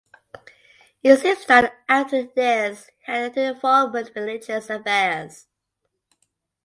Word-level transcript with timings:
It 1.03 1.17
seems 1.17 1.45
that 1.45 1.75
after 1.87 2.23
this 2.23 2.89
he 3.05 3.11
had 3.11 3.35
little 3.35 3.53
involvement 3.53 4.07
with 4.07 4.15
religious 4.15 4.67
affairs. 4.71 5.45